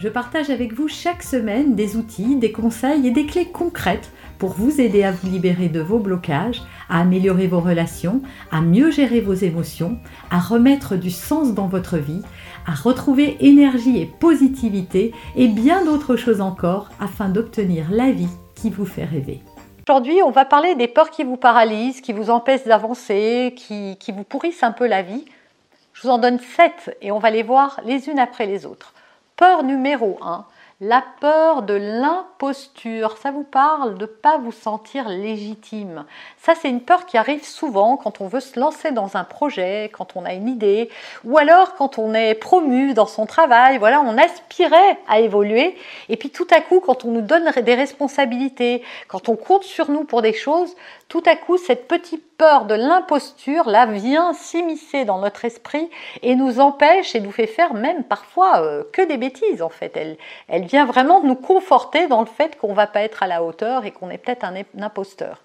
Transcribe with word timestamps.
je 0.00 0.08
partage 0.08 0.48
avec 0.48 0.72
vous 0.72 0.88
chaque 0.88 1.22
semaine 1.22 1.74
des 1.74 1.96
outils, 1.96 2.36
des 2.36 2.52
conseils 2.52 3.06
et 3.06 3.10
des 3.10 3.26
clés 3.26 3.50
concrètes 3.52 4.10
pour 4.38 4.54
vous 4.54 4.80
aider 4.80 5.04
à 5.04 5.12
vous 5.12 5.28
libérer 5.28 5.68
de 5.68 5.80
vos 5.80 5.98
blocages, 5.98 6.62
à 6.88 7.00
améliorer 7.00 7.46
vos 7.46 7.60
relations, 7.60 8.22
à 8.50 8.62
mieux 8.62 8.90
gérer 8.90 9.20
vos 9.20 9.34
émotions, 9.34 9.98
à 10.30 10.38
remettre 10.38 10.96
du 10.96 11.10
sens 11.10 11.52
dans 11.52 11.66
votre 11.66 11.98
vie, 11.98 12.22
à 12.66 12.72
retrouver 12.72 13.36
énergie 13.40 14.00
et 14.00 14.06
positivité 14.06 15.12
et 15.36 15.48
bien 15.48 15.84
d'autres 15.84 16.16
choses 16.16 16.40
encore 16.40 16.88
afin 16.98 17.28
d'obtenir 17.28 17.90
la 17.90 18.10
vie 18.10 18.30
qui 18.54 18.70
vous 18.70 18.86
fait 18.86 19.04
rêver. 19.04 19.40
Aujourd'hui, 19.86 20.22
on 20.24 20.30
va 20.30 20.46
parler 20.46 20.76
des 20.76 20.88
peurs 20.88 21.10
qui 21.10 21.24
vous 21.24 21.36
paralysent, 21.36 22.00
qui 22.00 22.14
vous 22.14 22.30
empêchent 22.30 22.64
d'avancer, 22.64 23.54
qui, 23.54 23.98
qui 23.98 24.12
vous 24.12 24.24
pourrissent 24.24 24.62
un 24.62 24.72
peu 24.72 24.86
la 24.86 25.02
vie. 25.02 25.26
Je 25.92 26.02
vous 26.02 26.08
en 26.08 26.18
donne 26.18 26.38
sept 26.38 26.96
et 27.02 27.12
on 27.12 27.18
va 27.18 27.30
les 27.30 27.42
voir 27.42 27.82
les 27.84 28.08
unes 28.08 28.18
après 28.18 28.46
les 28.46 28.64
autres. 28.64 28.94
Peur 29.40 29.62
numéro 29.62 30.18
1, 30.20 30.44
la 30.82 31.02
peur 31.18 31.62
de 31.62 31.72
l'imposture, 31.72 33.16
ça 33.16 33.30
vous 33.30 33.42
parle 33.42 33.94
de 33.94 34.02
ne 34.02 34.06
pas 34.06 34.36
vous 34.36 34.52
sentir 34.52 35.08
légitime. 35.08 36.04
Ça, 36.36 36.52
c'est 36.54 36.68
une 36.68 36.82
peur 36.82 37.06
qui 37.06 37.16
arrive 37.16 37.42
souvent 37.42 37.96
quand 37.96 38.20
on 38.20 38.28
veut 38.28 38.40
se 38.40 38.60
lancer 38.60 38.92
dans 38.92 39.16
un 39.16 39.24
projet, 39.24 39.90
quand 39.94 40.14
on 40.14 40.26
a 40.26 40.34
une 40.34 40.46
idée, 40.46 40.90
ou 41.24 41.38
alors 41.38 41.74
quand 41.76 41.96
on 41.96 42.12
est 42.12 42.34
promu 42.34 42.92
dans 42.92 43.06
son 43.06 43.24
travail. 43.24 43.78
Voilà, 43.78 44.02
on 44.02 44.18
aspirait 44.18 44.98
à 45.08 45.20
évoluer, 45.20 45.74
et 46.10 46.18
puis 46.18 46.28
tout 46.28 46.46
à 46.50 46.60
coup, 46.60 46.80
quand 46.80 47.06
on 47.06 47.10
nous 47.10 47.22
donne 47.22 47.50
des 47.50 47.74
responsabilités, 47.74 48.82
quand 49.08 49.30
on 49.30 49.36
compte 49.36 49.64
sur 49.64 49.90
nous 49.90 50.04
pour 50.04 50.20
des 50.20 50.34
choses, 50.34 50.76
tout 51.08 51.22
à 51.24 51.34
coup, 51.34 51.56
cette 51.56 51.88
petite 51.88 52.29
peur 52.40 52.64
de 52.64 52.74
l'imposture, 52.74 53.68
là, 53.68 53.84
vient 53.84 54.32
s'immiscer 54.32 55.04
dans 55.04 55.18
notre 55.18 55.44
esprit 55.44 55.90
et 56.22 56.34
nous 56.34 56.58
empêche 56.58 57.14
et 57.14 57.20
nous 57.20 57.32
fait 57.32 57.46
faire 57.46 57.74
même 57.74 58.02
parfois 58.02 58.62
euh, 58.62 58.82
que 58.94 59.02
des 59.02 59.18
bêtises, 59.18 59.60
en 59.60 59.68
fait. 59.68 59.94
Elle, 59.94 60.16
elle 60.48 60.64
vient 60.64 60.86
vraiment 60.86 61.22
nous 61.22 61.34
conforter 61.34 62.06
dans 62.06 62.20
le 62.20 62.26
fait 62.26 62.56
qu'on 62.56 62.70
ne 62.70 62.74
va 62.74 62.86
pas 62.86 63.02
être 63.02 63.22
à 63.22 63.26
la 63.26 63.42
hauteur 63.42 63.84
et 63.84 63.90
qu'on 63.90 64.08
est 64.08 64.16
peut-être 64.16 64.44
un, 64.44 64.54
imposteur. 64.80 65.42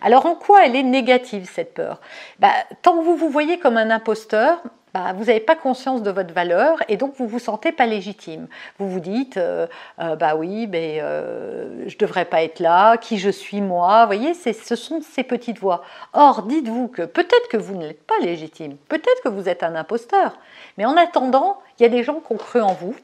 Alors, 0.00 0.24
en 0.24 0.36
quoi 0.36 0.64
elle 0.64 0.74
est 0.74 0.82
négative, 0.82 1.46
cette 1.52 1.74
peur? 1.74 2.00
Bah, 2.38 2.54
Tant 2.80 2.96
que 2.96 3.04
vous 3.04 3.16
vous 3.16 3.28
voyez 3.28 3.58
comme 3.58 3.76
un 3.76 3.90
imposteur, 3.90 4.62
bah, 4.94 5.12
vous 5.14 5.24
n'avez 5.24 5.40
pas 5.40 5.56
conscience 5.56 6.02
de 6.02 6.10
votre 6.10 6.32
valeur 6.32 6.78
et 6.88 6.96
donc 6.96 7.14
vous 7.16 7.26
vous 7.26 7.38
sentez 7.38 7.72
pas 7.72 7.86
légitime. 7.86 8.48
Vous 8.78 8.88
vous 8.88 9.00
dites, 9.00 9.36
euh, 9.36 9.66
euh, 10.00 10.16
bah 10.16 10.36
oui, 10.36 10.66
mais 10.66 10.98
euh, 11.00 11.88
je 11.88 11.98
devrais 11.98 12.24
pas 12.24 12.42
être 12.42 12.60
là, 12.60 12.96
qui 12.96 13.18
je 13.18 13.30
suis 13.30 13.60
moi? 13.60 14.02
Vous 14.02 14.06
voyez, 14.06 14.34
ce 14.34 14.76
sont 14.76 15.00
ces 15.00 15.22
petites 15.22 15.58
voix. 15.58 15.82
Or, 16.12 16.42
dites-vous 16.42 16.88
que 16.88 17.02
peut-être 17.02 17.48
que 17.50 17.56
vous 17.56 17.76
n'êtes 17.76 18.02
pas 18.06 18.18
légitime, 18.20 18.76
peut-être 18.88 19.22
que 19.22 19.28
vous 19.28 19.48
êtes 19.48 19.62
un 19.62 19.74
imposteur, 19.74 20.38
mais 20.76 20.86
en 20.86 20.96
attendant, 20.96 21.58
il 21.78 21.82
y 21.82 21.86
a 21.86 21.88
des 21.88 22.02
gens 22.02 22.20
qui 22.20 22.32
ont 22.32 22.36
cru 22.36 22.60
en 22.60 22.72
vous, 22.72 22.94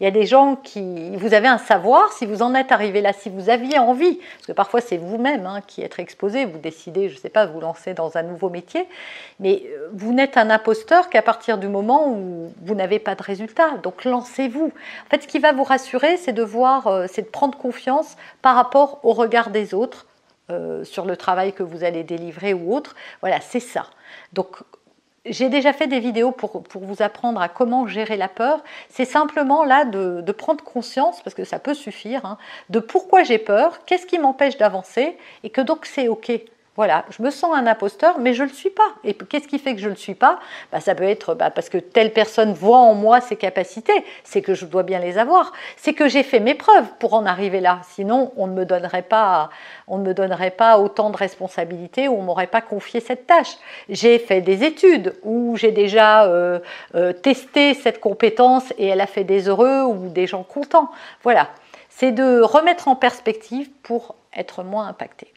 il 0.00 0.04
y 0.04 0.06
a 0.06 0.10
des 0.10 0.24
gens 0.24 0.56
qui. 0.56 1.14
Vous 1.16 1.34
avez 1.34 1.48
un 1.48 1.58
savoir, 1.58 2.12
si 2.12 2.24
vous 2.24 2.40
en 2.40 2.54
êtes 2.54 2.72
arrivé 2.72 3.02
là, 3.02 3.12
si 3.12 3.28
vous 3.28 3.50
aviez 3.50 3.78
envie, 3.78 4.16
parce 4.36 4.46
que 4.46 4.52
parfois 4.52 4.80
c'est 4.80 4.96
vous-même 4.96 5.46
hein, 5.46 5.60
qui 5.66 5.82
êtes 5.82 5.98
exposé, 5.98 6.46
vous 6.46 6.58
décidez, 6.58 7.10
je 7.10 7.16
ne 7.16 7.20
sais 7.20 7.28
pas, 7.28 7.44
vous 7.44 7.60
lancer 7.60 7.92
dans 7.92 8.16
un 8.16 8.22
nouveau 8.22 8.48
métier, 8.48 8.88
mais 9.40 9.62
euh, 9.66 9.88
vous 9.92 10.14
n'êtes 10.14 10.38
un 10.38 10.48
imposteur 10.48 11.10
qu'à 11.10 11.20
partir 11.20 11.58
du 11.58 11.68
moment 11.68 12.08
où 12.08 12.50
vous 12.62 12.74
n'avez 12.74 12.98
pas 12.98 13.14
de 13.14 13.22
résultat. 13.22 13.76
Donc 13.82 14.04
lancez-vous. 14.04 14.72
En 15.06 15.10
fait, 15.10 15.22
ce 15.22 15.28
qui 15.28 15.38
va 15.38 15.52
vous 15.52 15.64
rassurer, 15.64 16.16
c'est 16.16 16.32
de 16.32 16.42
voir, 16.42 16.86
euh, 16.86 17.06
c'est 17.06 17.22
de 17.22 17.28
prendre 17.28 17.58
confiance 17.58 18.16
par 18.40 18.56
rapport 18.56 19.00
au 19.02 19.12
regard 19.12 19.50
des 19.50 19.74
autres. 19.74 20.06
Euh, 20.50 20.82
sur 20.82 21.04
le 21.04 21.16
travail 21.16 21.52
que 21.52 21.62
vous 21.62 21.84
allez 21.84 22.02
délivrer 22.02 22.54
ou 22.54 22.74
autre. 22.74 22.96
Voilà, 23.20 23.40
c'est 23.40 23.60
ça. 23.60 23.86
Donc 24.32 24.56
j'ai 25.26 25.48
déjà 25.48 25.72
fait 25.72 25.86
des 25.86 26.00
vidéos 26.00 26.32
pour, 26.32 26.62
vous 26.74 27.02
apprendre 27.02 27.40
à 27.40 27.48
comment 27.48 27.86
gérer 27.86 28.16
la 28.16 28.28
peur. 28.28 28.62
C'est 28.88 29.04
simplement 29.04 29.64
là 29.64 29.84
de, 29.84 30.32
prendre 30.32 30.64
conscience, 30.64 31.22
parce 31.22 31.34
que 31.34 31.44
ça 31.44 31.58
peut 31.58 31.74
suffire, 31.74 32.24
hein, 32.24 32.38
de 32.70 32.80
pourquoi 32.80 33.22
j'ai 33.22 33.38
peur, 33.38 33.84
qu'est-ce 33.84 34.06
qui 34.06 34.18
m'empêche 34.18 34.56
d'avancer, 34.56 35.16
et 35.44 35.50
que 35.50 35.60
donc 35.60 35.84
c'est 35.86 36.08
OK. 36.08 36.32
Voilà, 36.80 37.04
je 37.10 37.22
me 37.22 37.28
sens 37.28 37.54
un 37.54 37.66
imposteur, 37.66 38.18
mais 38.18 38.32
je 38.32 38.42
ne 38.42 38.48
le 38.48 38.54
suis 38.54 38.70
pas. 38.70 38.88
Et 39.04 39.12
qu'est-ce 39.12 39.46
qui 39.46 39.58
fait 39.58 39.74
que 39.74 39.82
je 39.82 39.84
ne 39.84 39.90
le 39.90 39.96
suis 39.96 40.14
pas? 40.14 40.38
Bah, 40.72 40.80
Ça 40.80 40.94
peut 40.94 41.04
être 41.04 41.34
bah, 41.34 41.50
parce 41.50 41.68
que 41.68 41.76
telle 41.76 42.10
personne 42.10 42.54
voit 42.54 42.78
en 42.78 42.94
moi 42.94 43.20
ses 43.20 43.36
capacités, 43.36 44.02
c'est 44.24 44.40
que 44.40 44.54
je 44.54 44.64
dois 44.64 44.82
bien 44.82 44.98
les 44.98 45.18
avoir. 45.18 45.52
C'est 45.76 45.92
que 45.92 46.08
j'ai 46.08 46.22
fait 46.22 46.40
mes 46.40 46.54
preuves 46.54 46.86
pour 46.98 47.12
en 47.12 47.26
arriver 47.26 47.60
là. 47.60 47.80
Sinon, 47.90 48.32
on 48.38 48.46
ne 48.46 48.54
me 48.54 48.64
donnerait 48.64 49.02
pas, 49.02 49.50
on 49.88 49.98
ne 49.98 50.04
me 50.04 50.14
donnerait 50.14 50.52
pas 50.52 50.78
autant 50.78 51.10
de 51.10 51.18
responsabilités 51.18 52.08
ou 52.08 52.14
on 52.14 52.22
m'aurait 52.22 52.46
pas 52.46 52.62
confié 52.62 53.00
cette 53.00 53.26
tâche. 53.26 53.58
J'ai 53.90 54.18
fait 54.18 54.40
des 54.40 54.64
études 54.64 55.14
où 55.22 55.58
j'ai 55.58 55.72
déjà 55.72 56.24
euh, 56.28 56.60
euh, 56.94 57.12
testé 57.12 57.74
cette 57.74 58.00
compétence 58.00 58.72
et 58.78 58.86
elle 58.86 59.02
a 59.02 59.06
fait 59.06 59.24
des 59.24 59.50
heureux 59.50 59.82
ou 59.82 60.08
des 60.08 60.26
gens 60.26 60.44
contents. 60.44 60.90
Voilà, 61.24 61.50
c'est 61.90 62.12
de 62.12 62.40
remettre 62.40 62.88
en 62.88 62.96
perspective 62.96 63.68
pour 63.82 64.14
être 64.34 64.62
moins 64.62 64.86
impacté. 64.88 65.30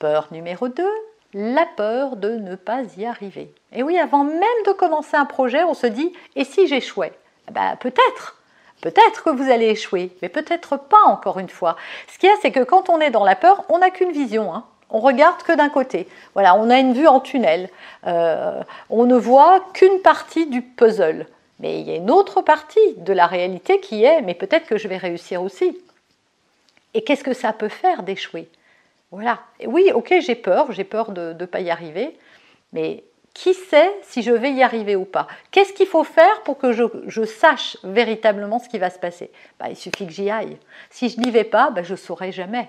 Peur 0.00 0.28
numéro 0.30 0.68
2, 0.68 0.82
la 1.34 1.66
peur 1.76 2.16
de 2.16 2.30
ne 2.30 2.56
pas 2.56 2.80
y 2.96 3.04
arriver. 3.04 3.52
Et 3.70 3.82
oui, 3.82 3.98
avant 3.98 4.24
même 4.24 4.40
de 4.66 4.72
commencer 4.72 5.14
un 5.14 5.26
projet, 5.26 5.62
on 5.62 5.74
se 5.74 5.86
dit 5.86 6.10
et 6.36 6.44
si 6.44 6.66
j'échouais? 6.66 7.12
Ben, 7.52 7.76
Peut-être. 7.76 8.38
Peut-être 8.80 9.24
que 9.24 9.28
vous 9.28 9.50
allez 9.50 9.66
échouer, 9.66 10.10
mais 10.22 10.30
peut-être 10.30 10.78
pas 10.78 11.02
encore 11.04 11.38
une 11.38 11.50
fois. 11.50 11.76
Ce 12.10 12.18
qu'il 12.18 12.30
y 12.30 12.32
a, 12.32 12.36
c'est 12.40 12.50
que 12.50 12.64
quand 12.64 12.88
on 12.88 12.98
est 12.98 13.10
dans 13.10 13.26
la 13.26 13.36
peur, 13.36 13.62
on 13.68 13.76
n'a 13.76 13.90
qu'une 13.90 14.10
vision. 14.10 14.54
Hein. 14.54 14.64
On 14.88 15.00
regarde 15.00 15.42
que 15.42 15.52
d'un 15.52 15.68
côté. 15.68 16.08
Voilà, 16.32 16.54
on 16.54 16.70
a 16.70 16.78
une 16.78 16.94
vue 16.94 17.06
en 17.06 17.20
tunnel. 17.20 17.68
Euh, 18.06 18.62
on 18.88 19.04
ne 19.04 19.16
voit 19.16 19.60
qu'une 19.74 20.00
partie 20.00 20.46
du 20.46 20.62
puzzle. 20.62 21.26
Mais 21.58 21.78
il 21.78 21.86
y 21.86 21.92
a 21.92 21.96
une 21.96 22.10
autre 22.10 22.40
partie 22.40 22.94
de 22.96 23.12
la 23.12 23.26
réalité 23.26 23.80
qui 23.80 24.02
est, 24.02 24.22
mais 24.22 24.32
peut-être 24.32 24.66
que 24.66 24.78
je 24.78 24.88
vais 24.88 24.96
réussir 24.96 25.42
aussi. 25.42 25.78
Et 26.94 27.04
qu'est-ce 27.04 27.22
que 27.22 27.34
ça 27.34 27.52
peut 27.52 27.68
faire 27.68 28.02
d'échouer? 28.02 28.48
Voilà. 29.10 29.40
oui, 29.66 29.90
ok, 29.92 30.14
j'ai 30.20 30.34
peur, 30.34 30.72
j'ai 30.72 30.84
peur 30.84 31.12
de 31.12 31.32
ne 31.32 31.46
pas 31.46 31.60
y 31.60 31.70
arriver, 31.70 32.16
mais 32.72 33.02
qui 33.34 33.54
sait 33.54 33.92
si 34.02 34.22
je 34.22 34.32
vais 34.32 34.52
y 34.52 34.62
arriver 34.62 34.96
ou 34.96 35.04
pas? 35.04 35.26
Qu'est-ce 35.50 35.72
qu'il 35.72 35.86
faut 35.86 36.04
faire 36.04 36.42
pour 36.42 36.58
que 36.58 36.72
je, 36.72 37.24
sache 37.24 37.76
véritablement 37.84 38.58
ce 38.58 38.68
qui 38.68 38.78
va 38.78 38.90
se 38.90 38.98
passer? 38.98 39.30
Bah, 39.58 39.66
Il 39.70 39.76
suffit 39.76 40.06
que 40.06 40.12
j'y 40.12 40.30
aille. 40.30 40.58
Si 40.90 41.08
je 41.08 41.20
n'y 41.20 41.30
vais 41.30 41.44
pas, 41.44 41.70
bah, 41.70 41.82
je 41.82 41.92
ne 41.92 41.96
saurai 41.96 42.32
jamais. 42.32 42.68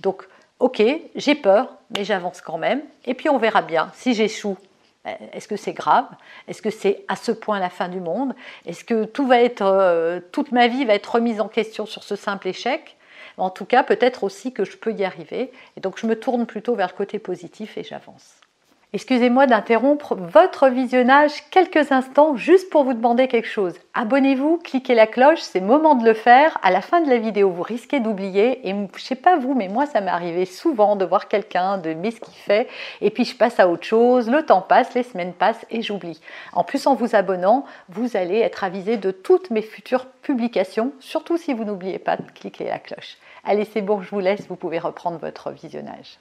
Donc, 0.00 0.26
ok, 0.58 0.82
j'ai 1.14 1.34
peur, 1.34 1.68
mais 1.90 2.04
j'avance 2.04 2.40
quand 2.40 2.58
même, 2.58 2.82
et 3.04 3.14
puis 3.14 3.28
on 3.28 3.38
verra 3.38 3.62
bien. 3.62 3.90
Si 3.94 4.14
j'échoue, 4.14 4.56
bah, 5.04 5.12
est-ce 5.32 5.48
que 5.48 5.56
c'est 5.56 5.72
grave? 5.72 6.06
Est-ce 6.48 6.62
que 6.62 6.70
c'est 6.70 7.04
à 7.08 7.16
ce 7.16 7.32
point 7.32 7.58
la 7.58 7.70
fin 7.70 7.88
du 7.88 8.00
monde? 8.00 8.34
Est-ce 8.64 8.84
que 8.84 9.04
tout 9.04 9.26
va 9.26 9.40
être, 9.40 9.62
euh, 9.62 10.20
toute 10.32 10.52
ma 10.52 10.68
vie 10.68 10.84
va 10.84 10.94
être 10.94 11.14
remise 11.14 11.40
en 11.40 11.48
question 11.48 11.84
sur 11.86 12.04
ce 12.04 12.16
simple 12.16 12.48
échec? 12.48 12.96
En 13.36 13.50
tout 13.50 13.64
cas, 13.66 13.82
peut-être 13.82 14.24
aussi 14.24 14.52
que 14.52 14.64
je 14.64 14.76
peux 14.76 14.92
y 14.92 15.04
arriver. 15.04 15.52
Et 15.76 15.80
donc, 15.80 15.98
je 15.98 16.06
me 16.06 16.18
tourne 16.18 16.46
plutôt 16.46 16.74
vers 16.74 16.88
le 16.88 16.96
côté 16.96 17.18
positif 17.18 17.76
et 17.78 17.84
j'avance. 17.84 18.45
Excusez-moi 18.92 19.46
d'interrompre 19.46 20.14
votre 20.14 20.68
visionnage 20.68 21.32
quelques 21.50 21.90
instants 21.90 22.36
juste 22.36 22.70
pour 22.70 22.84
vous 22.84 22.94
demander 22.94 23.26
quelque 23.26 23.48
chose. 23.48 23.74
Abonnez-vous, 23.94 24.58
cliquez 24.58 24.94
la 24.94 25.08
cloche, 25.08 25.40
c'est 25.40 25.60
moment 25.60 25.96
de 25.96 26.04
le 26.04 26.14
faire. 26.14 26.56
À 26.62 26.70
la 26.70 26.80
fin 26.80 27.00
de 27.00 27.10
la 27.10 27.18
vidéo, 27.18 27.50
vous 27.50 27.64
risquez 27.64 27.98
d'oublier. 27.98 28.66
Et 28.66 28.74
je 28.96 29.02
sais 29.02 29.16
pas 29.16 29.36
vous, 29.36 29.54
mais 29.54 29.66
moi, 29.66 29.86
ça 29.86 30.00
m'est 30.00 30.10
arrivé 30.10 30.44
souvent 30.44 30.94
de 30.94 31.04
voir 31.04 31.26
quelqu'un, 31.26 31.78
de 31.78 31.92
ce 31.92 32.20
qu'il 32.20 32.34
fait, 32.34 32.68
et 33.00 33.10
puis 33.10 33.24
je 33.24 33.36
passe 33.36 33.58
à 33.58 33.68
autre 33.68 33.82
chose. 33.82 34.30
Le 34.30 34.46
temps 34.46 34.62
passe, 34.62 34.94
les 34.94 35.02
semaines 35.02 35.34
passent 35.34 35.66
et 35.68 35.82
j'oublie. 35.82 36.20
En 36.52 36.62
plus, 36.62 36.86
en 36.86 36.94
vous 36.94 37.16
abonnant, 37.16 37.64
vous 37.88 38.16
allez 38.16 38.38
être 38.38 38.62
avisé 38.62 38.96
de 38.96 39.10
toutes 39.10 39.50
mes 39.50 39.62
futures 39.62 40.06
publications, 40.22 40.92
surtout 41.00 41.36
si 41.36 41.52
vous 41.54 41.64
n'oubliez 41.64 41.98
pas 41.98 42.16
de 42.16 42.30
cliquer 42.30 42.64
la 42.64 42.78
cloche. 42.78 43.16
Allez, 43.44 43.64
c'est 43.64 43.82
bon, 43.82 44.00
je 44.00 44.10
vous 44.10 44.20
laisse, 44.20 44.46
vous 44.48 44.56
pouvez 44.56 44.78
reprendre 44.78 45.18
votre 45.18 45.50
visionnage. 45.50 46.18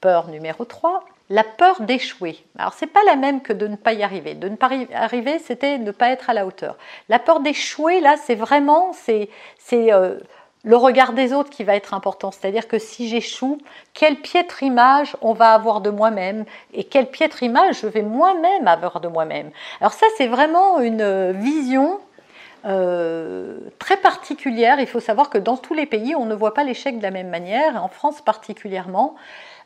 Peur 0.00 0.28
numéro 0.28 0.64
3, 0.64 1.04
la 1.30 1.44
peur 1.44 1.82
d'échouer. 1.82 2.38
Alors, 2.58 2.72
ce 2.72 2.84
n'est 2.84 2.90
pas 2.90 3.04
la 3.04 3.16
même 3.16 3.42
que 3.42 3.52
de 3.52 3.66
ne 3.66 3.76
pas 3.76 3.92
y 3.92 4.02
arriver. 4.02 4.34
De 4.34 4.48
ne 4.48 4.56
pas 4.56 4.74
y 4.74 4.92
arriver, 4.94 5.38
c'était 5.38 5.78
ne 5.78 5.90
pas 5.90 6.10
être 6.10 6.30
à 6.30 6.34
la 6.34 6.46
hauteur. 6.46 6.76
La 7.08 7.18
peur 7.18 7.40
d'échouer, 7.40 8.00
là, 8.00 8.16
c'est 8.16 8.34
vraiment 8.34 8.92
c'est, 8.92 9.28
euh, 9.74 10.18
le 10.64 10.76
regard 10.76 11.12
des 11.12 11.32
autres 11.32 11.50
qui 11.50 11.64
va 11.64 11.76
être 11.76 11.94
important. 11.94 12.30
C'est-à-dire 12.30 12.66
que 12.66 12.78
si 12.78 13.08
j'échoue, 13.08 13.58
quelle 13.94 14.16
piètre 14.16 14.62
image 14.62 15.16
on 15.20 15.32
va 15.32 15.52
avoir 15.52 15.80
de 15.80 15.90
moi-même 15.90 16.44
et 16.72 16.84
quelle 16.84 17.10
piètre 17.10 17.42
image 17.42 17.80
je 17.82 17.86
vais 17.86 18.02
moi-même 18.02 18.66
avoir 18.66 19.00
de 19.00 19.08
moi-même. 19.08 19.50
Alors 19.80 19.92
ça, 19.92 20.06
c'est 20.16 20.26
vraiment 20.26 20.80
une 20.80 21.32
vision 21.32 22.00
euh, 22.64 23.58
très 23.78 23.96
particulière. 23.96 24.80
Il 24.80 24.86
faut 24.86 25.00
savoir 25.00 25.30
que 25.30 25.38
dans 25.38 25.56
tous 25.56 25.74
les 25.74 25.86
pays, 25.86 26.14
on 26.16 26.26
ne 26.26 26.34
voit 26.34 26.54
pas 26.54 26.64
l'échec 26.64 26.98
de 26.98 27.02
la 27.02 27.10
même 27.10 27.28
manière. 27.28 27.82
En 27.82 27.88
France 27.88 28.20
particulièrement, 28.20 29.14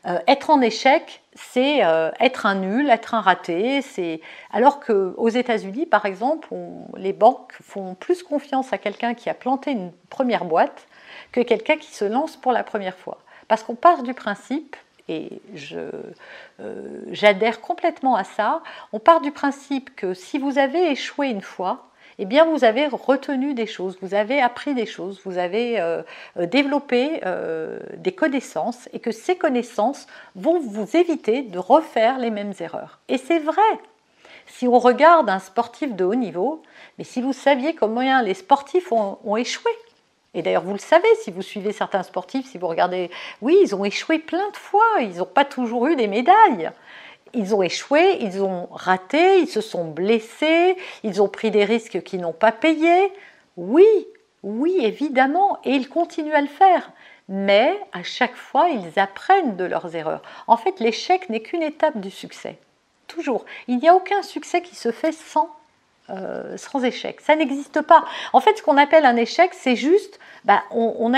euh, 0.05 0.19
être 0.27 0.49
en 0.49 0.61
échec, 0.61 1.21
c'est 1.33 1.83
euh, 1.83 2.11
être 2.19 2.45
un 2.45 2.55
nul, 2.55 2.89
être 2.89 3.15
un 3.15 3.21
raté. 3.21 3.81
C'est 3.81 4.21
alors 4.51 4.79
qu'aux 4.79 5.29
États-Unis, 5.29 5.85
par 5.85 6.05
exemple, 6.05 6.49
les 6.95 7.13
banques 7.13 7.53
font 7.61 7.95
plus 7.95 8.21
confiance 8.21 8.73
à 8.73 8.77
quelqu'un 8.77 9.13
qui 9.13 9.29
a 9.29 9.33
planté 9.33 9.71
une 9.71 9.91
première 10.09 10.45
boîte 10.45 10.87
que 11.31 11.41
quelqu'un 11.41 11.77
qui 11.77 11.93
se 11.93 12.05
lance 12.05 12.37
pour 12.37 12.51
la 12.51 12.63
première 12.63 12.97
fois. 12.97 13.17
Parce 13.47 13.63
qu'on 13.63 13.75
part 13.75 14.03
du 14.03 14.13
principe, 14.13 14.75
et 15.09 15.41
j'adhère 17.11 17.59
complètement 17.59 18.15
à 18.15 18.23
ça, 18.23 18.61
on 18.93 18.99
part 18.99 19.19
du 19.19 19.31
principe 19.31 19.95
que 19.95 20.13
si 20.13 20.37
vous 20.37 20.57
avez 20.57 20.91
échoué 20.91 21.27
une 21.27 21.41
fois, 21.41 21.87
eh 22.19 22.25
bien 22.25 22.45
vous 22.45 22.63
avez 22.63 22.87
retenu 22.87 23.53
des 23.53 23.65
choses, 23.65 23.97
vous 24.01 24.13
avez 24.13 24.41
appris 24.41 24.73
des 24.73 24.85
choses, 24.85 25.21
vous 25.25 25.37
avez 25.37 25.79
euh, 25.79 26.01
euh, 26.37 26.45
développé 26.45 27.21
euh, 27.25 27.79
des 27.97 28.11
connaissances 28.11 28.89
et 28.93 28.99
que 28.99 29.11
ces 29.11 29.35
connaissances 29.35 30.07
vont 30.35 30.59
vous 30.59 30.95
éviter 30.95 31.41
de 31.41 31.59
refaire 31.59 32.17
les 32.19 32.29
mêmes 32.29 32.53
erreurs. 32.59 32.99
Et 33.07 33.17
c'est 33.17 33.39
vrai. 33.39 33.61
Si 34.45 34.67
on 34.67 34.77
regarde 34.77 35.29
un 35.29 35.39
sportif 35.39 35.95
de 35.95 36.03
haut 36.03 36.15
niveau, 36.15 36.61
mais 36.97 37.03
si 37.03 37.21
vous 37.21 37.33
saviez 37.33 37.73
comment 37.73 38.21
les 38.21 38.33
sportifs 38.33 38.91
ont, 38.91 39.17
ont 39.23 39.37
échoué, 39.37 39.71
et 40.35 40.41
d'ailleurs, 40.41 40.63
vous 40.63 40.73
le 40.73 40.79
savez, 40.79 41.07
si 41.21 41.29
vous 41.29 41.43
suivez 41.43 41.71
certains 41.71 42.01
sportifs, 42.01 42.47
si 42.47 42.57
vous 42.57 42.67
regardez, 42.67 43.11
oui, 43.41 43.55
ils 43.61 43.75
ont 43.75 43.85
échoué 43.85 44.17
plein 44.17 44.49
de 44.49 44.57
fois, 44.57 44.83
ils 44.99 45.17
n'ont 45.17 45.25
pas 45.25 45.45
toujours 45.45 45.85
eu 45.87 45.95
des 45.95 46.07
médailles 46.07 46.71
ils 47.33 47.55
ont 47.55 47.61
échoué, 47.61 48.17
ils 48.21 48.41
ont 48.43 48.67
raté, 48.71 49.39
ils 49.39 49.47
se 49.47 49.61
sont 49.61 49.85
blessés, 49.85 50.75
ils 51.03 51.21
ont 51.21 51.27
pris 51.27 51.51
des 51.51 51.65
risques 51.65 52.01
qu'ils 52.03 52.21
n'ont 52.21 52.33
pas 52.33 52.51
payés. 52.51 53.11
Oui, 53.57 53.87
oui, 54.43 54.77
évidemment, 54.81 55.59
et 55.63 55.71
ils 55.71 55.89
continuent 55.89 56.33
à 56.33 56.41
le 56.41 56.47
faire. 56.47 56.91
Mais 57.29 57.79
à 57.93 58.03
chaque 58.03 58.35
fois, 58.35 58.69
ils 58.69 58.99
apprennent 58.99 59.55
de 59.55 59.63
leurs 59.63 59.95
erreurs. 59.95 60.21
En 60.47 60.57
fait, 60.57 60.79
l'échec 60.79 61.29
n'est 61.29 61.41
qu'une 61.41 61.63
étape 61.63 61.99
du 61.99 62.11
succès. 62.11 62.57
Toujours. 63.07 63.45
Il 63.67 63.77
n'y 63.77 63.87
a 63.87 63.95
aucun 63.95 64.21
succès 64.21 64.61
qui 64.61 64.75
se 64.75 64.91
fait 64.91 65.11
sans 65.11 65.49
euh, 66.09 66.57
sans 66.57 66.83
échec. 66.83 67.21
Ça 67.21 67.35
n'existe 67.35 67.81
pas. 67.81 68.03
En 68.33 68.41
fait, 68.41 68.57
ce 68.57 68.61
qu'on 68.61 68.75
appelle 68.77 69.05
un 69.05 69.15
échec, 69.15 69.51
c'est 69.53 69.77
juste, 69.77 70.19
bah, 70.43 70.63
on, 70.71 71.09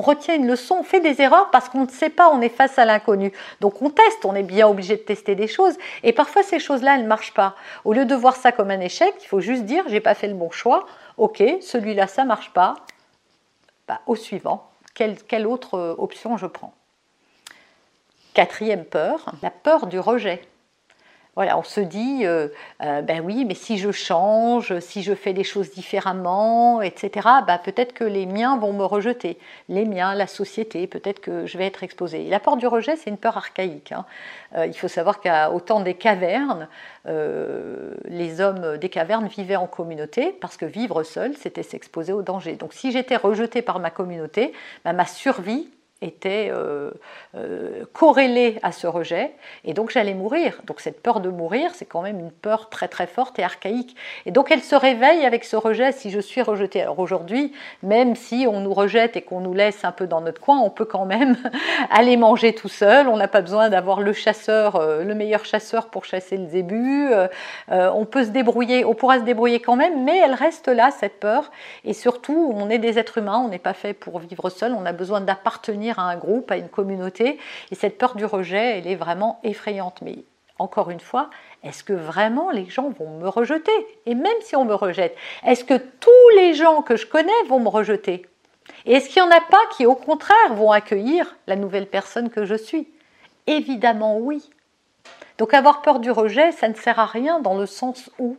retient 0.00 0.34
une 0.34 0.46
leçon, 0.46 0.78
on 0.80 0.82
fait 0.82 1.00
des 1.00 1.20
erreurs 1.20 1.50
parce 1.50 1.68
qu'on 1.68 1.82
ne 1.82 1.90
sait 1.90 2.08
pas, 2.08 2.30
on 2.30 2.40
est 2.40 2.48
face 2.48 2.78
à 2.78 2.86
l'inconnu. 2.86 3.30
Donc 3.60 3.82
on 3.82 3.90
teste, 3.90 4.24
on 4.24 4.34
est 4.34 4.42
bien 4.42 4.66
obligé 4.66 4.96
de 4.96 5.02
tester 5.02 5.34
des 5.34 5.48
choses. 5.48 5.76
Et 6.02 6.14
parfois, 6.14 6.42
ces 6.42 6.58
choses-là, 6.58 6.94
elles 6.94 7.02
ne 7.02 7.08
marchent 7.08 7.34
pas. 7.34 7.56
Au 7.84 7.92
lieu 7.92 8.06
de 8.06 8.14
voir 8.14 8.36
ça 8.36 8.52
comme 8.52 8.70
un 8.70 8.80
échec, 8.80 9.12
il 9.20 9.26
faut 9.26 9.40
juste 9.40 9.64
dire, 9.64 9.84
j'ai 9.88 10.00
pas 10.00 10.14
fait 10.14 10.28
le 10.28 10.34
bon 10.34 10.50
choix. 10.50 10.86
Ok, 11.18 11.42
celui-là, 11.60 12.06
ça 12.06 12.24
marche 12.24 12.54
pas. 12.54 12.76
Bah, 13.86 14.00
au 14.06 14.16
suivant, 14.16 14.70
quelle 14.94 15.46
autre 15.46 15.74
euh, 15.74 15.94
option 15.98 16.38
je 16.38 16.46
prends? 16.46 16.72
Quatrième 18.32 18.86
peur, 18.86 19.26
la 19.42 19.50
peur 19.50 19.86
du 19.86 19.98
rejet. 19.98 20.40
Voilà, 21.34 21.56
on 21.56 21.62
se 21.62 21.80
dit, 21.80 22.26
euh, 22.26 22.48
euh, 22.82 23.00
ben 23.00 23.24
oui, 23.24 23.46
mais 23.46 23.54
si 23.54 23.78
je 23.78 23.90
change, 23.90 24.78
si 24.80 25.02
je 25.02 25.14
fais 25.14 25.32
des 25.32 25.44
choses 25.44 25.70
différemment, 25.70 26.82
etc., 26.82 27.26
ben 27.46 27.56
peut-être 27.56 27.94
que 27.94 28.04
les 28.04 28.26
miens 28.26 28.58
vont 28.58 28.74
me 28.74 28.84
rejeter. 28.84 29.38
Les 29.70 29.86
miens, 29.86 30.14
la 30.14 30.26
société, 30.26 30.86
peut-être 30.86 31.20
que 31.20 31.46
je 31.46 31.56
vais 31.56 31.66
être 31.66 31.84
exposé. 31.84 32.24
la 32.28 32.38
peur 32.38 32.58
du 32.58 32.66
rejet, 32.66 32.96
c'est 32.96 33.08
une 33.08 33.16
peur 33.16 33.38
archaïque. 33.38 33.92
Hein. 33.92 34.04
Euh, 34.56 34.66
il 34.66 34.74
faut 34.74 34.88
savoir 34.88 35.22
qu'au 35.22 35.60
temps 35.60 35.80
des 35.80 35.94
cavernes, 35.94 36.68
les 37.06 38.40
hommes 38.40 38.76
des 38.76 38.88
cavernes 38.88 39.26
vivaient 39.26 39.56
en 39.56 39.66
communauté 39.66 40.36
parce 40.40 40.58
que 40.58 40.66
vivre 40.66 41.02
seul, 41.02 41.34
c'était 41.36 41.62
s'exposer 41.62 42.12
au 42.12 42.22
danger. 42.22 42.56
Donc 42.56 42.74
si 42.74 42.92
j'étais 42.92 43.16
rejeté 43.16 43.62
par 43.62 43.80
ma 43.80 43.90
communauté, 43.90 44.52
ben, 44.84 44.92
ma 44.92 45.06
survie 45.06 45.68
était 46.02 46.50
euh, 46.50 46.90
euh, 47.36 47.84
corrélée 47.92 48.58
à 48.62 48.72
ce 48.72 48.86
rejet, 48.86 49.32
et 49.64 49.72
donc 49.72 49.90
j'allais 49.90 50.14
mourir. 50.14 50.60
Donc 50.64 50.80
cette 50.80 51.02
peur 51.02 51.20
de 51.20 51.30
mourir, 51.30 51.70
c'est 51.74 51.84
quand 51.84 52.02
même 52.02 52.18
une 52.18 52.30
peur 52.30 52.68
très 52.68 52.88
très 52.88 53.06
forte 53.06 53.38
et 53.38 53.44
archaïque. 53.44 53.96
Et 54.26 54.30
donc 54.30 54.50
elle 54.50 54.62
se 54.62 54.74
réveille 54.74 55.24
avec 55.24 55.44
ce 55.44 55.56
rejet 55.56 55.92
si 55.92 56.10
je 56.10 56.20
suis 56.20 56.42
rejeté. 56.42 56.82
Alors 56.82 56.98
aujourd'hui, 56.98 57.52
même 57.82 58.16
si 58.16 58.46
on 58.48 58.60
nous 58.60 58.74
rejette 58.74 59.16
et 59.16 59.22
qu'on 59.22 59.40
nous 59.40 59.54
laisse 59.54 59.84
un 59.84 59.92
peu 59.92 60.06
dans 60.06 60.20
notre 60.20 60.40
coin, 60.40 60.58
on 60.60 60.70
peut 60.70 60.84
quand 60.84 61.04
même 61.04 61.36
aller 61.90 62.16
manger 62.16 62.54
tout 62.54 62.68
seul. 62.68 63.08
On 63.08 63.16
n'a 63.16 63.28
pas 63.28 63.40
besoin 63.40 63.70
d'avoir 63.70 64.00
le 64.00 64.12
chasseur, 64.12 64.76
euh, 64.76 65.04
le 65.04 65.14
meilleur 65.14 65.44
chasseur 65.44 65.86
pour 65.86 66.04
chasser 66.04 66.36
le 66.36 66.46
zébu. 66.48 67.08
on 67.68 68.04
peut 68.04 68.24
se 68.24 68.30
débrouiller, 68.30 68.84
on 68.84 68.94
pourra 68.94 69.18
se 69.18 69.24
débrouiller 69.24 69.60
quand 69.60 69.76
même, 69.76 70.04
mais 70.04 70.18
elle 70.18 70.34
reste 70.34 70.68
là, 70.68 70.90
cette 70.90 71.20
peur. 71.20 71.50
Et 71.84 71.92
surtout, 71.92 72.52
on 72.54 72.70
est 72.70 72.78
des 72.78 72.98
êtres 72.98 73.18
humains, 73.18 73.42
on 73.44 73.48
n'est 73.48 73.58
pas 73.58 73.74
fait 73.74 73.94
pour 73.94 74.18
vivre 74.18 74.50
seul, 74.50 74.72
on 74.72 74.86
a 74.86 74.92
besoin 74.92 75.20
d'appartenir 75.20 75.91
à 75.98 76.02
un 76.02 76.16
groupe, 76.16 76.50
à 76.50 76.56
une 76.56 76.68
communauté. 76.68 77.38
Et 77.70 77.74
cette 77.74 77.98
peur 77.98 78.14
du 78.14 78.24
rejet, 78.24 78.78
elle 78.78 78.86
est 78.86 78.96
vraiment 78.96 79.40
effrayante. 79.42 80.00
Mais 80.02 80.18
encore 80.58 80.90
une 80.90 81.00
fois, 81.00 81.30
est-ce 81.62 81.84
que 81.84 81.92
vraiment 81.92 82.50
les 82.50 82.68
gens 82.68 82.90
vont 82.90 83.18
me 83.18 83.28
rejeter? 83.28 83.72
Et 84.06 84.14
même 84.14 84.40
si 84.40 84.56
on 84.56 84.64
me 84.64 84.74
rejette, 84.74 85.16
est-ce 85.44 85.64
que 85.64 85.74
tous 85.74 86.36
les 86.36 86.54
gens 86.54 86.82
que 86.82 86.96
je 86.96 87.06
connais 87.06 87.32
vont 87.48 87.60
me 87.60 87.68
rejeter? 87.68 88.26
Et 88.86 88.94
est-ce 88.94 89.08
qu'il 89.08 89.22
n'y 89.22 89.28
en 89.28 89.36
a 89.36 89.40
pas 89.40 89.62
qui, 89.76 89.86
au 89.86 89.94
contraire, 89.94 90.54
vont 90.54 90.70
accueillir 90.70 91.36
la 91.46 91.56
nouvelle 91.56 91.86
personne 91.86 92.30
que 92.30 92.44
je 92.44 92.54
suis? 92.54 92.88
Évidemment 93.46 94.18
oui. 94.18 94.50
Donc 95.38 95.54
avoir 95.54 95.82
peur 95.82 95.98
du 95.98 96.10
rejet, 96.10 96.52
ça 96.52 96.68
ne 96.68 96.74
sert 96.74 96.98
à 96.98 97.06
rien 97.06 97.40
dans 97.40 97.56
le 97.56 97.66
sens 97.66 98.10
où, 98.18 98.36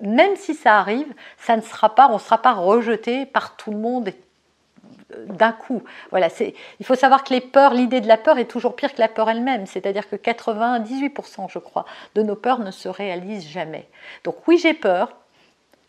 même 0.00 0.36
si 0.36 0.54
ça 0.54 0.78
arrive, 0.78 1.12
ça 1.38 1.56
ne 1.56 1.62
sera 1.62 1.94
pas, 1.94 2.08
on 2.08 2.14
ne 2.14 2.18
sera 2.18 2.38
pas 2.38 2.52
rejeté 2.52 3.26
par 3.26 3.56
tout 3.56 3.72
le 3.72 3.78
monde 3.78 4.08
et 4.08 4.16
d'un 5.26 5.52
coup. 5.52 5.82
Voilà, 6.10 6.28
il 6.40 6.86
faut 6.86 6.94
savoir 6.94 7.24
que 7.24 7.32
les 7.32 7.40
peurs, 7.40 7.72
l'idée 7.72 8.00
de 8.00 8.08
la 8.08 8.16
peur 8.16 8.38
est 8.38 8.44
toujours 8.44 8.76
pire 8.76 8.94
que 8.94 9.00
la 9.00 9.08
peur 9.08 9.30
elle-même. 9.30 9.66
C'est-à-dire 9.66 10.08
que 10.08 10.16
98%, 10.16 11.50
je 11.50 11.58
crois, 11.58 11.86
de 12.14 12.22
nos 12.22 12.36
peurs 12.36 12.58
ne 12.58 12.70
se 12.70 12.88
réalisent 12.88 13.48
jamais. 13.48 13.88
Donc 14.24 14.46
oui, 14.46 14.58
j'ai 14.58 14.74
peur. 14.74 15.12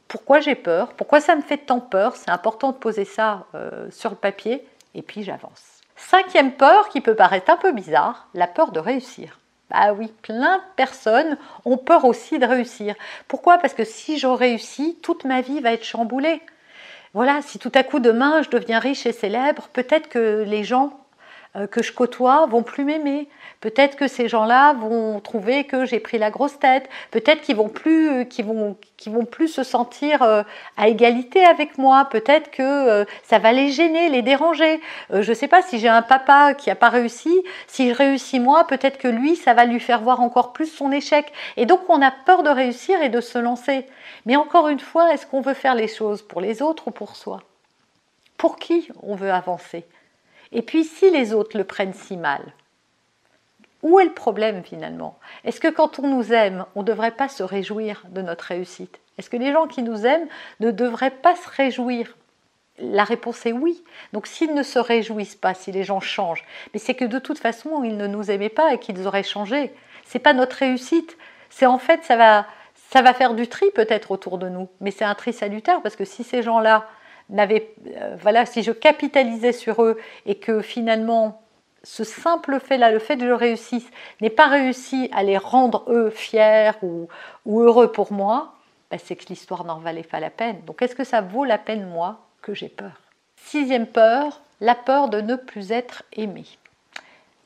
Pourquoi 0.07 0.39
j'ai 0.39 0.55
peur? 0.55 0.93
Pourquoi 0.93 1.21
ça 1.21 1.35
me 1.35 1.41
fait 1.41 1.57
tant 1.57 1.79
peur? 1.79 2.15
C'est 2.15 2.31
important 2.31 2.71
de 2.71 2.77
poser 2.77 3.05
ça 3.05 3.45
euh, 3.55 3.91
sur 3.91 4.09
le 4.09 4.15
papier 4.15 4.65
et 4.95 5.01
puis 5.01 5.23
j'avance. 5.23 5.63
Cinquième 5.95 6.53
peur 6.53 6.89
qui 6.89 7.01
peut 7.01 7.13
paraître 7.15 7.51
un 7.51 7.57
peu 7.57 7.73
bizarre, 7.73 8.27
la 8.33 8.47
peur 8.47 8.71
de 8.71 8.79
réussir. 8.79 9.37
Ah 9.69 9.93
oui, 9.93 10.11
plein 10.23 10.57
de 10.57 10.63
personnes 10.75 11.37
ont 11.65 11.77
peur 11.77 12.05
aussi 12.05 12.39
de 12.39 12.45
réussir. 12.45 12.95
Pourquoi? 13.27 13.59
Parce 13.59 13.73
que 13.75 13.83
si 13.83 14.17
je 14.17 14.25
réussis, 14.25 14.97
toute 15.03 15.25
ma 15.25 15.41
vie 15.41 15.59
va 15.59 15.73
être 15.73 15.83
chamboulée 15.83 16.41
voilà, 17.13 17.41
si 17.41 17.59
tout 17.59 17.71
à 17.73 17.83
coup 17.83 17.99
demain 17.99 18.41
je 18.43 18.49
deviens 18.49 18.79
riche 18.79 19.05
et 19.05 19.11
célèbre, 19.11 19.69
peut-être 19.73 20.09
que 20.09 20.43
les 20.43 20.63
gens 20.63 20.99
que 21.71 21.81
je 21.81 21.91
côtoie 21.91 22.45
vont 22.45 22.63
plus 22.63 22.83
m'aimer. 22.83 23.27
Peut-être 23.59 23.97
que 23.97 24.07
ces 24.07 24.29
gens-là 24.29 24.73
vont 24.73 25.19
trouver 25.19 25.65
que 25.65 25.85
j'ai 25.85 25.99
pris 25.99 26.17
la 26.17 26.29
grosse 26.29 26.59
tête. 26.59 26.87
Peut-être 27.11 27.41
qu'ils 27.41 27.55
vont 27.55 27.67
plus, 27.67 28.09
euh, 28.09 28.23
qu'ils 28.23 28.45
vont, 28.45 28.77
vont 29.07 29.25
plus 29.25 29.47
se 29.47 29.63
sentir 29.63 30.21
euh, 30.21 30.43
à 30.77 30.87
égalité 30.87 31.43
avec 31.43 31.77
moi. 31.77 32.07
Peut-être 32.09 32.51
que 32.51 33.05
ça 33.23 33.39
va 33.39 33.51
les 33.51 33.71
gêner, 33.71 34.09
les 34.09 34.21
déranger. 34.21 34.79
je 35.09 35.29
ne 35.29 35.33
sais 35.33 35.47
pas 35.47 35.61
si 35.61 35.79
j'ai 35.79 35.89
un 35.89 36.01
papa 36.01 36.53
qui 36.53 36.69
n'a 36.69 36.75
pas 36.75 36.89
réussi. 36.89 37.43
Si 37.67 37.89
je 37.89 37.95
réussis 37.95 38.39
moi, 38.39 38.65
peut-être 38.67 38.97
que 38.97 39.07
lui, 39.07 39.35
ça 39.35 39.53
va 39.53 39.65
lui 39.65 39.79
faire 39.79 40.01
voir 40.01 40.21
encore 40.21 40.53
plus 40.53 40.67
son 40.67 40.91
échec. 40.91 41.31
Et 41.57 41.65
donc 41.65 41.81
on 41.89 42.01
a 42.01 42.11
peur 42.11 42.43
de 42.43 42.49
réussir 42.49 43.01
et 43.01 43.09
de 43.09 43.21
se 43.21 43.37
lancer. 43.37 43.85
Mais 44.25 44.35
encore 44.35 44.67
une 44.67 44.79
fois, 44.79 45.13
est-ce 45.13 45.25
qu'on 45.25 45.41
veut 45.41 45.53
faire 45.53 45.75
les 45.75 45.87
choses 45.87 46.21
pour 46.21 46.41
les 46.41 46.61
autres 46.61 46.87
ou 46.87 46.91
pour 46.91 47.15
soi? 47.15 47.41
Pour 48.37 48.57
qui 48.57 48.87
on 49.01 49.15
veut 49.15 49.31
avancer? 49.31 49.85
Et 50.51 50.61
puis 50.61 50.83
si 50.83 51.11
les 51.11 51.33
autres 51.33 51.57
le 51.57 51.63
prennent 51.63 51.93
si 51.93 52.17
mal, 52.17 52.41
où 53.81 53.99
est 53.99 54.05
le 54.05 54.13
problème 54.13 54.63
finalement? 54.63 55.17
Est-ce 55.45 55.59
que 55.59 55.69
quand 55.69 55.99
on 55.99 56.07
nous 56.07 56.33
aime, 56.33 56.65
on 56.75 56.81
ne 56.81 56.87
devrait 56.87 57.11
pas 57.11 57.29
se 57.29 57.43
réjouir 57.43 58.03
de 58.09 58.21
notre 58.21 58.45
réussite? 58.45 58.99
Est-ce 59.17 59.29
que 59.29 59.37
les 59.37 59.53
gens 59.53 59.67
qui 59.67 59.83
nous 59.83 60.05
aiment 60.05 60.27
ne 60.59 60.71
devraient 60.71 61.11
pas 61.11 61.35
se 61.35 61.49
réjouir? 61.49 62.17
La 62.79 63.03
réponse 63.03 63.45
est 63.45 63.51
oui. 63.51 63.83
Donc 64.13 64.27
s'ils 64.27 64.53
ne 64.53 64.63
se 64.63 64.79
réjouissent 64.79 65.35
pas, 65.35 65.53
si 65.53 65.71
les 65.71 65.83
gens 65.83 65.99
changent, 65.99 66.45
mais 66.73 66.79
c'est 66.79 66.93
que 66.93 67.05
de 67.05 67.19
toute 67.19 67.39
façon, 67.39 67.83
ils 67.83 67.97
ne 67.97 68.07
nous 68.07 68.31
aimaient 68.31 68.49
pas 68.49 68.73
et 68.73 68.79
qu'ils 68.79 69.05
auraient 69.07 69.23
changé. 69.23 69.73
C'est 70.05 70.19
pas 70.19 70.33
notre 70.33 70.57
réussite. 70.57 71.17
C'est 71.49 71.65
en 71.65 71.77
fait, 71.79 72.03
ça 72.03 72.15
va, 72.15 72.47
ça 72.91 73.01
va 73.01 73.13
faire 73.13 73.33
du 73.33 73.47
tri 73.47 73.65
peut-être 73.75 74.11
autour 74.11 74.37
de 74.37 74.49
nous, 74.49 74.69
mais 74.81 74.91
c'est 74.91 75.05
un 75.05 75.15
tri 75.15 75.33
salutaire 75.33 75.81
parce 75.81 75.95
que 75.95 76.05
si 76.05 76.23
ces 76.23 76.41
gens-là 76.41 76.87
euh, 77.31 78.15
voilà, 78.19 78.45
si 78.45 78.63
je 78.63 78.71
capitalisais 78.71 79.51
sur 79.51 79.83
eux 79.83 79.99
et 80.25 80.35
que 80.35 80.61
finalement 80.61 81.41
ce 81.83 82.03
simple 82.03 82.59
fait-là, 82.59 82.91
le 82.91 82.99
fait 82.99 83.17
que 83.17 83.25
je 83.25 83.31
réussisse, 83.31 83.89
n'ait 84.21 84.29
pas 84.29 84.47
réussi 84.47 85.09
à 85.13 85.23
les 85.23 85.37
rendre 85.37 85.85
eux 85.87 86.09
fiers 86.09 86.71
ou, 86.81 87.07
heureux 87.47 87.91
pour 87.91 88.11
moi, 88.11 88.53
ben, 88.91 88.99
c'est 89.01 89.15
que 89.15 89.25
l'histoire 89.29 89.63
n'en 89.63 89.79
valait 89.79 90.03
pas 90.03 90.19
la 90.19 90.29
peine. 90.29 90.61
Donc 90.65 90.81
est-ce 90.81 90.95
que 90.95 91.03
ça 91.03 91.21
vaut 91.21 91.45
la 91.45 91.57
peine 91.57 91.87
moi 91.87 92.19
que 92.41 92.53
j'ai 92.53 92.69
peur? 92.69 92.91
Sixième 93.37 93.87
peur, 93.87 94.41
la 94.61 94.75
peur 94.75 95.09
de 95.09 95.21
ne 95.21 95.35
plus 95.35 95.71
être 95.71 96.03
aimé. 96.13 96.45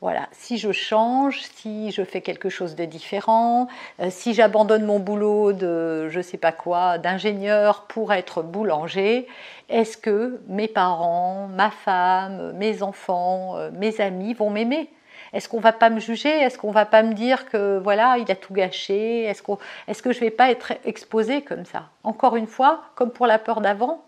Voilà, 0.04 0.28
si 0.34 0.58
je 0.58 0.74
change, 0.74 1.40
si 1.56 1.92
je 1.92 2.04
fais 2.04 2.20
quelque 2.20 2.50
chose 2.50 2.76
de 2.76 2.84
différent, 2.84 3.70
euh, 4.02 4.10
si 4.10 4.34
j'abandonne 4.34 4.84
mon 4.84 5.00
boulot 5.00 5.54
de 5.54 6.10
je 6.10 6.20
sais 6.20 6.36
pas 6.36 6.52
quoi, 6.52 6.98
d'ingénieur 6.98 7.84
pour 7.84 8.12
être 8.12 8.44
boulanger, 8.44 9.30
est-ce 9.70 9.96
que 9.96 10.42
mes 10.50 10.68
parents, 10.68 11.48
ma 11.48 11.72
femme, 11.72 12.52
mes 12.58 12.84
enfants, 12.84 13.56
euh, 13.56 13.72
mes 13.72 14.02
amis 14.02 14.34
vont 14.34 14.50
m'aimer? 14.50 14.90
Est-ce 15.32 15.48
qu'on 15.48 15.62
va 15.62 15.72
pas 15.72 15.90
me 15.90 16.02
juger? 16.02 16.38
Est-ce 16.38 16.58
qu'on 16.58 16.72
va 16.72 16.86
pas 16.86 17.02
me 17.02 17.14
dire 17.14 17.50
que 17.50 17.78
voilà, 17.78 18.18
il 18.18 18.30
a 18.30 18.36
tout 18.36 18.54
gâché? 18.54 19.24
Est-ce 19.24 19.42
est-ce 19.88 20.04
que 20.04 20.12
je 20.12 20.20
vais 20.20 20.32
pas 20.32 20.52
être 20.52 20.74
exposée 20.84 21.44
comme 21.44 21.64
ça? 21.64 21.86
Encore 22.04 22.36
une 22.36 22.48
fois, 22.48 22.82
comme 22.96 23.12
pour 23.12 23.26
la 23.26 23.40
peur 23.40 23.62
d'avant, 23.62 24.04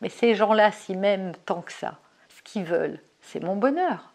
mais 0.00 0.10
ces 0.10 0.36
gens-là 0.36 0.70
s'y 0.70 0.94
m'aiment 0.94 1.32
tant 1.44 1.60
que 1.60 1.72
ça, 1.72 1.96
ce 2.28 2.40
qu'ils 2.44 2.66
veulent, 2.66 3.00
c'est 3.20 3.42
mon 3.42 3.56
bonheur. 3.56 4.13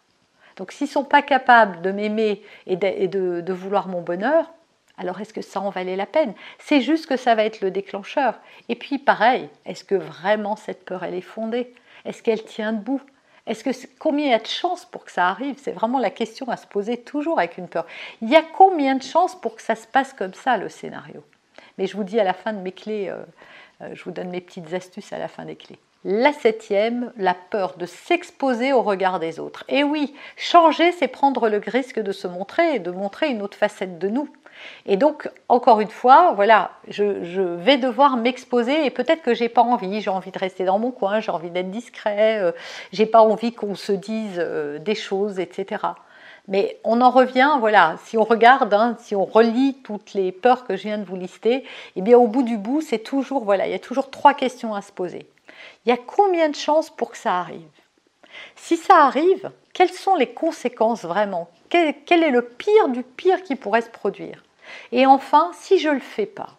Donc 0.56 0.72
s'ils 0.72 0.86
ne 0.86 0.92
sont 0.92 1.04
pas 1.04 1.22
capables 1.22 1.82
de 1.82 1.92
m'aimer 1.92 2.42
et, 2.66 2.76
de, 2.76 3.52
vouloir 3.52 3.88
mon 3.88 4.00
bonheur, 4.00 4.50
alors 4.98 5.20
est-ce 5.20 5.32
que 5.32 5.42
ça 5.42 5.60
en 5.60 5.70
valait 5.70 5.96
la 5.96 6.06
peine? 6.06 6.34
C'est 6.58 6.80
juste 6.80 7.06
que 7.06 7.16
ça 7.16 7.34
va 7.34 7.44
être 7.44 7.60
le 7.60 7.70
déclencheur. 7.70 8.34
Et 8.68 8.74
puis 8.74 8.98
pareil, 8.98 9.48
est-ce 9.64 9.84
que 9.84 9.94
vraiment 9.94 10.56
cette 10.56 10.84
peur, 10.84 11.04
elle 11.04 11.14
est 11.14 11.20
fondée? 11.20 11.72
Est-ce 12.04 12.22
qu'elle 12.22 12.44
tient 12.44 12.72
debout? 12.72 13.00
Est-ce 13.46 13.64
que 13.64 13.70
combien 13.98 14.26
il 14.26 14.30
y 14.30 14.34
a 14.34 14.38
de 14.38 14.46
chances 14.46 14.84
pour 14.84 15.04
que 15.04 15.10
ça 15.10 15.28
arrive? 15.28 15.56
C'est 15.58 15.72
vraiment 15.72 15.98
la 15.98 16.10
question 16.10 16.48
à 16.50 16.56
se 16.56 16.66
poser 16.66 16.98
toujours 16.98 17.38
avec 17.38 17.56
une 17.56 17.68
peur. 17.68 17.86
Il 18.20 18.28
y 18.28 18.36
a 18.36 18.42
combien 18.42 18.94
de 18.94 19.02
chances 19.02 19.34
pour 19.40 19.56
que 19.56 19.62
ça 19.62 19.74
se 19.74 19.86
passe 19.86 20.12
comme 20.12 20.34
ça 20.34 20.56
le 20.56 20.68
scénario? 20.68 21.24
Mais 21.78 21.86
je 21.86 21.96
vous 21.96 22.04
dis 22.04 22.20
à 22.20 22.24
la 22.24 22.34
fin 22.34 22.52
de 22.52 22.60
mes 22.60 22.72
clés, 22.72 23.08
euh, 23.08 23.24
euh, 23.80 23.94
je 23.94 24.04
vous 24.04 24.10
donne 24.10 24.28
mes 24.28 24.40
petites 24.40 24.72
astuces 24.74 25.12
à 25.12 25.18
la 25.18 25.28
fin 25.28 25.44
des 25.44 25.56
clés. 25.56 25.78
La 26.04 26.32
septième, 26.32 27.12
la 27.18 27.34
peur 27.34 27.74
de 27.76 27.84
s'exposer 27.84 28.72
au 28.72 28.80
regard 28.80 29.20
des 29.20 29.38
autres. 29.38 29.64
Et 29.68 29.84
oui, 29.84 30.14
changer, 30.34 30.92
c'est 30.92 31.08
prendre 31.08 31.50
le 31.50 31.60
risque 31.66 32.00
de 32.00 32.10
se 32.10 32.26
montrer 32.26 32.76
et 32.76 32.78
de 32.78 32.90
montrer 32.90 33.28
une 33.28 33.42
autre 33.42 33.58
facette 33.58 33.98
de 33.98 34.08
nous. 34.08 34.30
Et 34.86 34.96
donc, 34.96 35.28
encore 35.50 35.80
une 35.80 35.90
fois, 35.90 36.32
voilà, 36.34 36.70
je, 36.88 37.02
vais 37.42 37.76
devoir 37.76 38.16
m'exposer 38.16 38.86
et 38.86 38.90
peut-être 38.90 39.20
que 39.20 39.34
j'ai 39.34 39.50
pas 39.50 39.60
envie, 39.60 40.00
j'ai 40.00 40.08
envie 40.08 40.30
de 40.30 40.38
rester 40.38 40.64
dans 40.64 40.78
mon 40.78 40.90
coin, 40.90 41.20
j'ai 41.20 41.32
envie 41.32 41.50
d'être 41.50 41.70
discret, 41.70 42.38
euh, 42.40 42.52
j'ai 42.92 43.06
pas 43.06 43.20
envie 43.20 43.52
qu'on 43.52 43.74
se 43.74 43.92
dise 43.92 44.36
euh, 44.38 44.78
des 44.78 44.94
choses, 44.94 45.38
etc. 45.38 45.84
Mais 46.48 46.78
on 46.82 47.02
en 47.02 47.10
revient, 47.10 47.56
voilà, 47.60 47.96
si 48.06 48.16
on 48.16 48.24
regarde, 48.24 48.72
hein, 48.72 48.96
si 49.00 49.14
on 49.14 49.26
relit 49.26 49.76
toutes 49.84 50.14
les 50.14 50.32
peurs 50.32 50.66
que 50.66 50.76
je 50.76 50.84
viens 50.84 50.98
de 50.98 51.04
vous 51.04 51.16
lister, 51.16 51.64
eh 51.96 52.00
bien 52.00 52.16
au 52.16 52.26
bout 52.26 52.42
du 52.42 52.56
bout, 52.56 52.80
c'est 52.80 52.98
toujours, 52.98 53.44
voilà, 53.44 53.66
il 53.66 53.72
y 53.72 53.74
a 53.74 53.78
toujours 53.78 54.10
trois 54.10 54.32
questions 54.32 54.74
à 54.74 54.80
se 54.80 54.92
poser. 54.92 55.26
Il 55.84 55.88
y 55.88 55.92
a 55.92 55.96
combien 55.96 56.48
de 56.48 56.56
chances 56.56 56.90
pour 56.90 57.10
que 57.10 57.16
ça 57.16 57.38
arrive? 57.38 57.68
Si 58.56 58.76
ça 58.76 59.04
arrive, 59.04 59.50
quelles 59.72 59.92
sont 59.92 60.14
les 60.14 60.32
conséquences 60.32 61.04
vraiment? 61.04 61.48
Quel, 61.68 61.94
est 62.10 62.30
le 62.30 62.42
pire 62.42 62.88
du 62.88 63.02
pire 63.02 63.42
qui 63.42 63.56
pourrait 63.56 63.82
se 63.82 63.90
produire? 63.90 64.44
Et 64.92 65.06
enfin, 65.06 65.50
si 65.54 65.78
je 65.78 65.88
ne 65.88 65.94
le 65.94 66.00
fais 66.00 66.26
pas, 66.26 66.50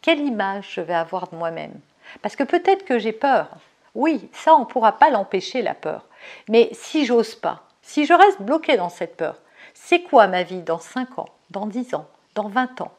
quelle 0.00 0.20
image 0.20 0.72
je 0.74 0.80
vais 0.80 0.94
avoir 0.94 1.28
de 1.28 1.36
moi-même? 1.36 1.78
Parce 2.22 2.36
que 2.36 2.44
peut-être 2.44 2.84
que 2.84 2.98
j'ai 2.98 3.12
peur. 3.12 3.48
Oui, 3.94 4.28
ça, 4.32 4.54
on 4.54 4.60
ne 4.60 4.64
pourra 4.64 4.92
pas 4.92 5.10
l'empêcher, 5.10 5.62
la 5.62 5.74
peur. 5.74 6.06
Mais 6.48 6.70
si 6.72 7.04
j'ose 7.04 7.34
pas, 7.34 7.62
si 7.82 8.06
je 8.06 8.12
reste 8.12 8.40
bloqué 8.40 8.76
dans 8.76 8.88
cette 8.88 9.16
peur, 9.16 9.36
c'est 9.74 10.02
quoi 10.02 10.26
ma 10.28 10.42
vie 10.42 10.62
dans 10.62 10.78
5 10.78 11.18
ans, 11.18 11.28
dans 11.50 11.66
10 11.66 11.94
ans, 11.94 12.08
dans 12.34 12.48
20 12.48 12.80
ans? 12.80 12.92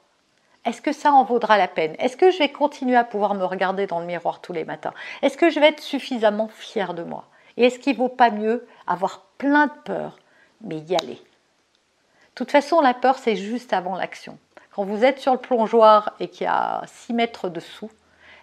Est-ce 0.66 0.82
que 0.82 0.94
ça 0.94 1.12
en 1.12 1.24
vaudra 1.24 1.58
la 1.58 1.68
peine? 1.68 1.96
Est-ce 2.00 2.18
que 2.18 2.32
je 2.32 2.40
vais 2.40 2.50
continuer 2.50 2.96
à 2.96 3.04
pouvoir 3.04 3.34
me 3.36 3.44
regarder 3.44 3.86
dans 3.86 4.00
le 4.00 4.06
miroir 4.06 4.40
tous 4.40 4.54
les 4.54 4.64
matins? 4.64 4.94
Est-ce 5.22 5.38
que 5.38 5.50
je 5.50 5.60
vais 5.60 5.68
être 5.68 5.82
suffisamment 5.82 6.48
fière 6.48 6.94
de 6.94 7.04
moi? 7.04 7.26
Et 7.58 7.66
est-ce 7.66 7.80
qu'il 7.80 7.94
ne 7.94 7.98
vaut 8.00 8.10
pas 8.10 8.32
mieux 8.32 8.66
avoir 8.88 9.26
plein 9.38 9.68
de 9.68 9.74
peur, 9.84 10.18
mais 10.62 10.78
y 10.80 10.96
aller? 10.96 11.16
De 11.16 12.36
toute 12.36 12.52
façon, 12.52 12.82
la 12.82 12.94
peur, 12.94 13.18
c'est 13.18 13.36
juste 13.36 13.74
avant 13.74 13.96
l'action. 13.96 14.38
Quand 14.74 14.86
vous 14.86 15.04
êtes 15.04 15.20
sur 15.20 15.34
le 15.34 15.40
plongeoir 15.40 16.14
et 16.20 16.30
qu'il 16.30 16.46
y 16.46 16.50
a 16.50 16.82
6 16.88 17.14
mètres 17.14 17.50
dessous, 17.50 17.92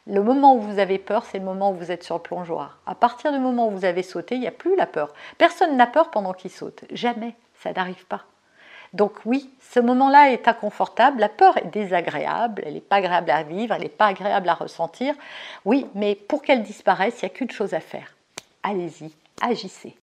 le 0.06 0.22
moment 0.22 0.54
où 0.54 0.60
vous 0.60 0.78
avez 0.78 0.98
peur, 0.98 1.24
c'est 1.24 1.38
le 1.38 1.44
moment 1.44 1.72
où 1.72 1.74
vous 1.74 1.90
êtes 1.90 2.04
sur 2.04 2.16
le 2.16 2.22
plongeoir. 2.22 2.78
À 2.86 2.94
partir 2.94 3.32
du 3.32 3.38
moment 3.38 3.68
où 3.68 3.70
vous 3.70 3.84
avez 3.84 4.02
sauté, 4.02 4.36
il 4.36 4.40
n'y 4.40 4.46
a 4.46 4.52
plus 4.52 4.76
la 4.76 4.86
peur. 4.86 5.12
Personne 5.38 5.76
n'a 5.76 5.86
peur 5.86 6.10
pendant 6.10 6.32
qu'il 6.32 6.50
saute. 6.50 6.84
Jamais. 6.92 7.34
Ça 7.54 7.72
n'arrive 7.72 8.06
pas. 8.06 8.24
Donc 8.92 9.12
oui, 9.24 9.48
ce 9.72 9.78
moment-là 9.78 10.32
est 10.32 10.48
inconfortable, 10.48 11.20
la 11.20 11.28
peur 11.28 11.56
est 11.56 11.72
désagréable, 11.72 12.62
elle 12.66 12.74
n'est 12.74 12.80
pas 12.80 12.96
agréable 12.96 13.30
à 13.30 13.44
vivre, 13.44 13.72
elle 13.72 13.82
n'est 13.82 13.88
pas 13.88 14.06
agréable 14.06 14.48
à 14.48 14.54
ressentir. 14.54 15.14
Oui, 15.64 15.86
mais 15.94 16.16
pour 16.16 16.42
qu'elle 16.42 16.64
disparaisse, 16.64 17.18
il 17.22 17.26
n'y 17.26 17.30
a 17.30 17.34
qu'une 17.34 17.50
chose 17.52 17.72
à 17.72 17.78
faire. 17.78 18.16
Allez-y, 18.64 19.12
agissez. 19.40 19.94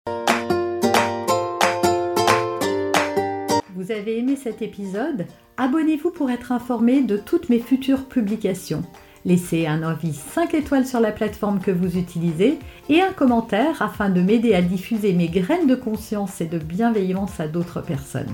Vous 3.75 3.91
avez 3.91 4.19
aimé 4.19 4.37
cet 4.37 4.61
épisode? 4.61 5.27
Abonnez-vous 5.57 6.11
pour 6.11 6.31
être 6.31 6.53
informé 6.53 7.01
de 7.01 7.17
toutes 7.17 7.49
mes 7.49 7.59
futures 7.59 8.05
publications. 8.05 8.83
Laissez 9.25 9.67
un 9.67 9.83
avis 9.83 10.13
5 10.13 10.53
étoiles 10.53 10.85
sur 10.85 11.01
la 11.01 11.11
plateforme 11.11 11.59
que 11.59 11.71
vous 11.71 11.97
utilisez 11.97 12.57
et 12.87 13.01
un 13.01 13.11
commentaire 13.11 13.81
afin 13.81 14.09
de 14.09 14.21
m'aider 14.21 14.55
à 14.55 14.61
diffuser 14.61 15.11
mes 15.11 15.27
graines 15.27 15.67
de 15.67 15.75
conscience 15.75 16.39
et 16.39 16.45
de 16.45 16.57
bienveillance 16.57 17.41
à 17.41 17.49
d'autres 17.49 17.81
personnes. 17.81 18.33